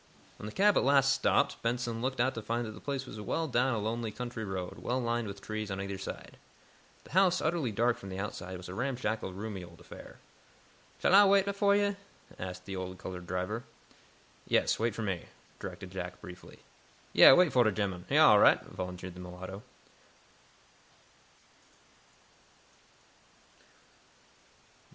[0.37, 3.21] When the cab at last stopped, Benson looked out to find that the place was
[3.21, 6.37] well down a lonely country road, well lined with trees on either side.
[7.03, 10.17] The house, utterly dark from the outside, was a ramshackle, roomy old affair.
[10.99, 11.95] "Shall Ah wait fo' yo'?"
[12.39, 13.63] asked the old colored driver.
[14.47, 15.27] "Yes, wait for me,"
[15.59, 16.61] directed Jack, briefly.
[17.13, 18.05] "Yeah; wait fo' de gemmun.
[18.09, 19.61] He's all right," volunteered the mulatto.